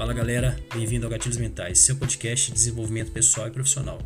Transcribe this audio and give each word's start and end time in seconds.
Fala 0.00 0.14
galera, 0.14 0.56
bem-vindo 0.72 1.04
ao 1.04 1.10
Gatilhos 1.10 1.36
Mentais, 1.36 1.80
seu 1.80 1.94
podcast 1.94 2.46
de 2.46 2.54
desenvolvimento 2.54 3.12
pessoal 3.12 3.48
e 3.48 3.50
profissional. 3.50 3.98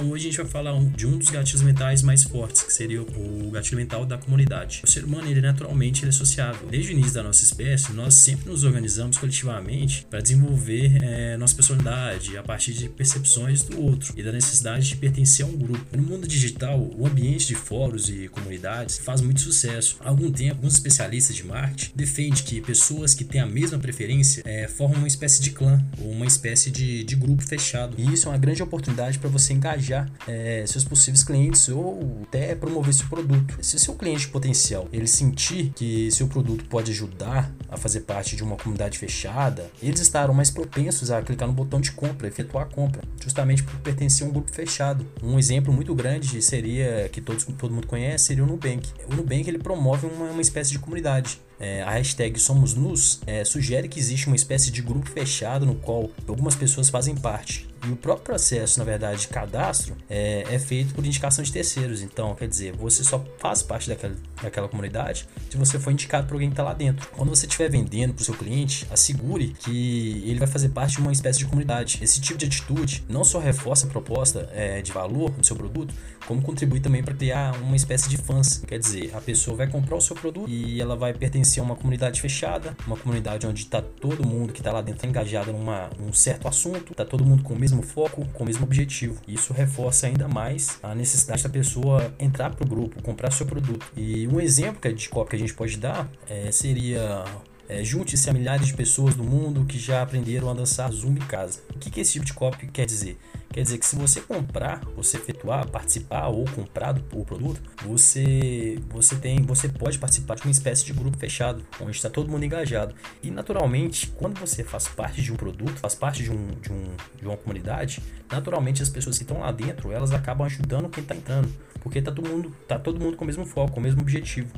Bom, 0.00 0.12
hoje 0.12 0.28
a 0.28 0.30
gente 0.30 0.36
vai 0.38 0.46
falar 0.46 0.80
de 0.96 1.06
um 1.06 1.18
dos 1.18 1.28
gatilhos 1.28 1.60
mentais 1.60 2.02
mais 2.02 2.22
fortes, 2.22 2.62
que 2.62 2.72
seria 2.72 3.02
o 3.02 3.50
gatilho 3.50 3.76
mental 3.76 4.06
da 4.06 4.16
comunidade. 4.16 4.80
O 4.82 4.86
ser 4.86 5.04
humano, 5.04 5.28
ele 5.28 5.42
naturalmente 5.42 6.02
ele 6.02 6.08
é 6.08 6.12
sociável. 6.12 6.66
Desde 6.70 6.90
o 6.90 6.92
início 6.92 7.12
da 7.12 7.22
nossa 7.22 7.44
espécie, 7.44 7.92
nós 7.92 8.14
sempre 8.14 8.48
nos 8.48 8.64
organizamos 8.64 9.18
coletivamente 9.18 10.06
para 10.08 10.22
desenvolver 10.22 11.02
é, 11.02 11.36
nossa 11.36 11.54
personalidade 11.54 12.34
a 12.38 12.42
partir 12.42 12.72
de 12.72 12.88
percepções 12.88 13.62
do 13.62 13.78
outro 13.78 14.14
e 14.16 14.22
da 14.22 14.32
necessidade 14.32 14.88
de 14.88 14.96
pertencer 14.96 15.44
a 15.44 15.48
um 15.48 15.56
grupo. 15.56 15.84
No 15.94 16.02
mundo 16.02 16.26
digital, 16.26 16.80
o 16.96 17.06
ambiente 17.06 17.46
de 17.46 17.54
fóruns 17.54 18.08
e 18.08 18.26
comunidades 18.28 18.98
faz 18.98 19.20
muito 19.20 19.42
sucesso. 19.42 19.98
Há 20.00 20.08
algum 20.08 20.32
tempo, 20.32 20.54
alguns 20.54 20.74
especialistas 20.74 21.36
de 21.36 21.44
marketing 21.44 21.92
defendem 21.94 22.42
que 22.42 22.62
pessoas 22.62 23.12
que 23.14 23.22
têm 23.22 23.42
a 23.42 23.46
mesma 23.46 23.78
preferência 23.78 24.42
é, 24.46 24.66
formam 24.66 25.00
uma 25.00 25.08
espécie 25.08 25.42
de 25.42 25.50
clã 25.50 25.78
ou 25.98 26.10
uma 26.10 26.26
espécie 26.26 26.70
de, 26.70 27.04
de 27.04 27.16
grupo 27.16 27.42
fechado. 27.42 27.96
E 27.98 28.14
isso 28.14 28.28
é 28.28 28.30
uma 28.30 28.38
grande 28.38 28.62
oportunidade 28.62 29.18
para 29.18 29.28
você 29.28 29.52
engajar 29.52 29.89
engajar 29.90 30.08
é, 30.26 30.64
seus 30.66 30.84
possíveis 30.84 31.24
clientes 31.24 31.68
ou 31.68 32.22
até 32.22 32.54
promover 32.54 32.94
seu 32.94 33.06
produto. 33.08 33.58
Se 33.60 33.78
seu 33.78 33.94
cliente 33.94 34.28
potencial 34.28 34.88
ele 34.92 35.06
sentir 35.06 35.72
que 35.74 36.10
seu 36.10 36.28
produto 36.28 36.64
pode 36.66 36.92
ajudar 36.92 37.52
a 37.68 37.76
fazer 37.76 38.00
parte 38.00 38.36
de 38.36 38.42
uma 38.42 38.56
comunidade 38.56 38.98
fechada, 38.98 39.70
eles 39.82 40.00
estarão 40.00 40.32
mais 40.32 40.50
propensos 40.50 41.10
a 41.10 41.20
clicar 41.20 41.48
no 41.48 41.54
botão 41.54 41.80
de 41.80 41.92
compra, 41.92 42.28
efetuar 42.28 42.66
a 42.66 42.68
compra, 42.74 43.02
justamente 43.20 43.62
por 43.62 43.74
pertencer 43.80 44.26
a 44.26 44.30
um 44.30 44.32
grupo 44.32 44.50
fechado. 44.52 45.06
Um 45.22 45.38
exemplo 45.38 45.72
muito 45.72 45.94
grande 45.94 46.40
seria 46.40 47.08
que 47.10 47.20
todos, 47.20 47.44
todo 47.44 47.74
mundo 47.74 47.86
conhece 47.86 48.26
seria 48.26 48.44
o 48.44 48.46
Nubank. 48.46 48.88
O 49.10 49.14
Nubank 49.14 49.48
ele 49.48 49.58
promove 49.58 50.06
uma, 50.06 50.30
uma 50.30 50.42
espécie 50.42 50.70
de 50.70 50.78
comunidade 50.78 51.40
é, 51.60 51.82
a 51.82 51.90
hashtag 51.90 52.40
Somos 52.40 52.74
Nus 52.74 53.20
é, 53.26 53.44
sugere 53.44 53.86
que 53.86 54.00
existe 54.00 54.26
uma 54.26 54.34
espécie 54.34 54.70
de 54.70 54.80
grupo 54.80 55.08
fechado 55.10 55.66
no 55.66 55.74
qual 55.74 56.10
algumas 56.26 56.56
pessoas 56.56 56.88
fazem 56.88 57.14
parte. 57.14 57.68
E 57.86 57.90
o 57.90 57.96
próprio 57.96 58.24
processo, 58.24 58.78
na 58.78 58.84
verdade, 58.84 59.22
de 59.22 59.28
cadastro 59.28 59.96
é, 60.08 60.44
é, 60.50 60.58
feito 60.58 60.94
por 60.94 61.04
indicação 61.04 61.42
de 61.42 61.50
terceiros. 61.50 62.02
Então, 62.02 62.34
quer 62.34 62.46
dizer, 62.46 62.76
você 62.76 63.02
só 63.02 63.24
faz 63.38 63.62
parte 63.62 63.88
daquela, 63.88 64.14
daquela 64.42 64.68
comunidade 64.68 65.26
se 65.48 65.56
você 65.56 65.78
for 65.78 65.90
indicado 65.90 66.26
por 66.26 66.34
alguém 66.34 66.48
que 66.48 66.52
está 66.52 66.62
lá 66.62 66.74
dentro. 66.74 67.08
Quando 67.10 67.30
você 67.30 67.46
estiver 67.46 67.70
vendendo 67.70 68.12
para 68.12 68.22
o 68.22 68.24
seu 68.24 68.34
cliente, 68.34 68.86
assegure 68.90 69.48
que 69.58 70.22
ele 70.26 70.38
vai 70.38 70.46
fazer 70.46 70.68
parte 70.68 70.96
de 70.96 71.00
uma 71.00 71.12
espécie 71.12 71.38
de 71.38 71.46
comunidade. 71.46 71.98
Esse 72.02 72.20
tipo 72.20 72.38
de 72.38 72.46
atitude 72.46 73.04
não 73.08 73.24
só 73.24 73.38
reforça 73.38 73.86
a 73.86 73.90
proposta 73.90 74.48
é, 74.52 74.82
de 74.82 74.92
valor 74.92 75.30
do 75.30 75.44
seu 75.44 75.56
produto, 75.56 75.94
como 76.26 76.42
contribui 76.42 76.80
também 76.80 77.02
para 77.02 77.14
criar 77.14 77.56
uma 77.62 77.76
espécie 77.76 78.08
de 78.08 78.16
fãs. 78.16 78.62
Quer 78.66 78.78
dizer, 78.78 79.10
a 79.14 79.20
pessoa 79.20 79.56
vai 79.56 79.66
comprar 79.66 79.96
o 79.96 80.00
seu 80.00 80.14
produto 80.14 80.48
e 80.48 80.80
ela 80.80 80.96
vai 80.96 81.12
pertencer 81.14 81.62
a 81.62 81.64
uma 81.64 81.74
comunidade 81.74 82.20
fechada, 82.20 82.76
uma 82.86 82.96
comunidade 82.96 83.46
onde 83.46 83.62
está 83.62 83.80
todo 83.80 84.26
mundo 84.26 84.52
que 84.52 84.60
está 84.60 84.70
lá 84.70 84.82
dentro 84.82 85.08
engajado 85.08 85.52
numa, 85.52 85.90
num 85.98 86.12
certo 86.12 86.46
assunto, 86.46 86.92
está 86.92 87.04
todo 87.04 87.24
mundo 87.24 87.42
com 87.42 87.54
o 87.54 87.58
mesmo 87.58 87.69
foco, 87.82 88.26
com 88.32 88.42
o 88.42 88.46
mesmo 88.46 88.64
objetivo. 88.64 89.20
Isso 89.26 89.52
reforça 89.52 90.06
ainda 90.06 90.28
mais 90.28 90.78
a 90.82 90.94
necessidade 90.94 91.42
da 91.42 91.48
pessoa 91.48 92.12
entrar 92.18 92.54
para 92.54 92.64
o 92.64 92.68
grupo, 92.68 93.02
comprar 93.02 93.30
seu 93.30 93.46
produto. 93.46 93.86
E 93.96 94.26
um 94.28 94.40
exemplo 94.40 94.92
de 94.92 95.08
copy 95.08 95.30
que 95.30 95.36
a 95.36 95.38
gente 95.38 95.54
pode 95.54 95.76
dar 95.76 96.10
é, 96.28 96.50
seria 96.50 97.24
é, 97.70 97.84
Junte-se 97.84 98.28
a 98.28 98.32
milhares 98.32 98.66
de 98.66 98.74
pessoas 98.74 99.14
do 99.14 99.22
mundo 99.22 99.64
que 99.64 99.78
já 99.78 100.02
aprenderam 100.02 100.50
a 100.50 100.54
dançar 100.54 100.90
zumba 100.90 101.20
em 101.20 101.26
casa. 101.26 101.60
O 101.72 101.78
que, 101.78 101.88
que 101.88 102.00
esse 102.00 102.14
tipo 102.14 102.24
de 102.24 102.32
copy 102.32 102.66
quer 102.66 102.84
dizer? 102.84 103.16
Quer 103.52 103.62
dizer 103.62 103.78
que 103.78 103.86
se 103.86 103.94
você 103.94 104.20
comprar, 104.20 104.80
você 104.96 105.16
efetuar, 105.16 105.68
participar 105.68 106.28
ou 106.28 106.44
comprar 106.46 106.96
o 107.12 107.24
produto, 107.24 107.60
você 107.84 108.80
você 108.90 109.14
tem, 109.16 109.42
você 109.42 109.68
pode 109.68 109.98
participar 109.98 110.34
de 110.34 110.42
uma 110.42 110.50
espécie 110.50 110.84
de 110.84 110.92
grupo 110.92 111.16
fechado, 111.16 111.64
onde 111.80 111.92
está 111.92 112.10
todo 112.10 112.28
mundo 112.28 112.44
engajado. 112.44 112.92
E 113.22 113.30
naturalmente, 113.30 114.08
quando 114.16 114.38
você 114.38 114.64
faz 114.64 114.88
parte 114.88 115.22
de 115.22 115.32
um 115.32 115.36
produto, 115.36 115.78
faz 115.78 115.94
parte 115.94 116.24
de, 116.24 116.30
um, 116.32 116.48
de, 116.60 116.72
um, 116.72 116.84
de 117.20 117.26
uma 117.26 117.36
comunidade, 117.36 118.02
naturalmente 118.30 118.82
as 118.82 118.88
pessoas 118.88 119.16
que 119.16 119.24
estão 119.24 119.40
lá 119.40 119.52
dentro, 119.52 119.92
elas 119.92 120.12
acabam 120.12 120.46
ajudando 120.46 120.88
quem 120.88 121.02
está 121.02 121.14
entrando, 121.14 121.48
porque 121.80 122.00
está 122.00 122.10
todo 122.10 122.28
mundo, 122.28 122.52
tá 122.66 122.78
todo 122.78 123.00
mundo 123.00 123.16
com 123.16 123.24
o 123.24 123.26
mesmo 123.26 123.46
foco, 123.46 123.72
com 123.72 123.80
o 123.80 123.82
mesmo 123.82 124.00
objetivo. 124.00 124.48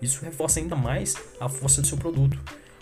Isso 0.00 0.24
reforça 0.24 0.60
ainda 0.60 0.76
mais 0.76 1.14
a 1.40 1.48
força 1.48 1.80
do 1.80 1.86
seu 1.86 1.96
produto 1.96 2.38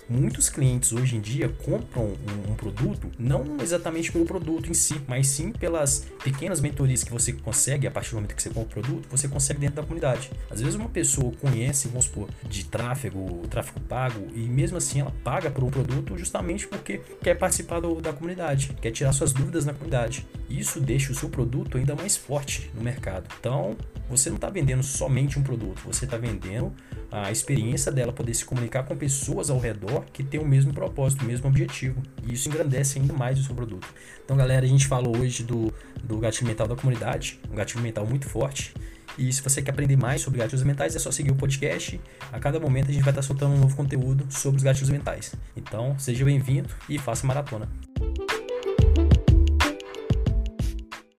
muitos 0.09 0.49
clientes 0.49 0.93
hoje 0.93 1.17
em 1.17 1.21
dia 1.21 1.49
compram 1.65 2.05
um, 2.05 2.53
um, 2.53 2.55
produto 2.55 3.11
não 3.19 3.57
exatamente 3.61 4.13
pelo 4.13 4.25
produto 4.25 4.71
em 4.71 4.75
si, 4.75 5.01
mas 5.07 5.29
sim 5.29 5.51
pelas 5.51 6.07
pequenas 6.23 6.61
mentorias 6.61 7.03
que 7.03 7.11
você 7.11 7.33
consegue 7.33 7.87
a 7.87 7.91
partir 7.91 8.11
do 8.11 8.17
momento 8.17 8.35
que 8.35 8.43
você 8.43 8.51
compra 8.51 8.81
o 8.81 8.83
produto, 8.83 9.09
você 9.11 9.29
consegue 9.29 9.61
dentro 9.61 9.77
da 9.77 9.83
comunidade. 9.83 10.31
Às 10.51 10.61
vezes 10.61 10.75
uma 10.75 10.89
pessoa 10.89 11.33
conhece, 11.41 11.89
vamos 11.89 12.07
supor, 12.07 12.29
de 12.49 12.65
tráfego, 12.65 13.47
tráfego 13.49 13.81
pago, 13.81 14.29
e 14.35 14.41
mesmo 14.41 14.77
assim 14.77 15.01
ela 15.01 15.13
paga 15.23 15.51
por 15.51 15.65
um 15.65 15.71
produto 15.71 16.17
justamente 16.17 16.67
porque 16.67 17.01
quer 17.23 17.35
participar 17.35 17.81
do, 17.81 18.01
da 18.01 18.13
comunidade, 18.13 18.77
quer 18.81 18.91
tirar 18.91 19.13
suas 19.13 19.33
dúvidas 19.33 19.65
na 19.65 19.73
comunidade. 19.73 20.27
Isso 20.49 20.81
deixa 20.81 21.13
o 21.13 21.15
seu 21.15 21.29
produto 21.29 21.79
ainda 21.79 21.95
mais 21.95 22.17
forte 22.17 22.71
no 22.75 22.83
mercado. 22.83 23.29
Então, 23.39 23.77
você 24.09 24.29
não 24.29 24.37
está 24.37 24.51
vendendo 24.51 24.83
somente 24.83 25.39
um 25.39 25.43
produto, 25.43 25.81
você 25.85 26.05
está 26.05 26.17
vendendo 26.17 26.73
a 27.11 27.31
experiência 27.31 27.93
dela 27.93 28.13
poder 28.13 28.35
se 28.35 28.45
comunicar 28.45 28.83
com 28.83 28.97
pessoas 28.97 29.49
ao 29.49 29.59
redor 29.59 29.94
que 30.13 30.23
têm 30.23 30.41
o 30.41 30.47
mesmo 30.47 30.73
propósito, 30.73 31.23
o 31.23 31.25
mesmo 31.27 31.49
objetivo. 31.49 32.03
E 32.27 32.35
isso 32.35 32.49
engrandece 32.49 32.99
ainda 32.99 33.13
mais 33.13 33.39
o 33.39 33.43
seu 33.43 33.55
produto. 33.55 33.87
Então, 34.25 34.37
galera, 34.37 34.65
a 34.65 34.69
gente 34.69 34.87
falou 34.87 35.17
hoje 35.17 35.43
do, 35.43 35.73
do 36.03 36.19
gatilho 36.19 36.47
mental 36.47 36.67
da 36.67 36.77
comunidade, 36.77 37.39
um 37.51 37.55
gatilho 37.55 37.83
mental 37.83 38.07
muito 38.07 38.29
forte. 38.29 38.75
E 39.17 39.33
se 39.33 39.43
você 39.43 39.63
quer 39.63 39.71
aprender 39.71 39.97
mais 39.97 40.23
sobre 40.23 40.41
gatilhos 40.41 40.65
mentais, 40.65 40.97
é 40.97 40.99
só 40.99 41.11
seguir 41.11 41.31
o 41.31 41.37
podcast. 41.37 42.01
A 42.33 42.39
cada 42.39 42.59
momento 42.59 42.91
a 42.91 42.93
gente 42.93 43.03
vai 43.03 43.13
estar 43.13 43.23
soltando 43.23 43.55
um 43.55 43.59
novo 43.59 43.77
conteúdo 43.77 44.27
sobre 44.29 44.57
os 44.57 44.63
gatilhos 44.63 44.91
mentais. 44.91 45.35
Então, 45.57 45.97
seja 45.99 46.25
bem-vindo 46.25 46.69
e 46.89 46.99
faça 46.99 47.27
maratona. 47.27 47.69